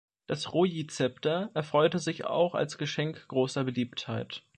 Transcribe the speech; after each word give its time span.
Das 0.25 0.51
Ruyi-Zepter 0.51 1.51
erfreute 1.53 1.99
sich 1.99 2.25
auch 2.25 2.55
als 2.55 2.79
Geschenk 2.79 3.27
großer 3.27 3.65
Beliebtheit. 3.65 4.41